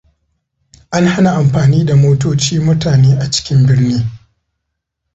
[0.91, 4.05] An hana amfani da motoci mutane a cikin birni.